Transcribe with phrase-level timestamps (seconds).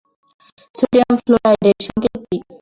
[0.75, 2.37] Sodium ফ্লোরাইডের সংকেত কী?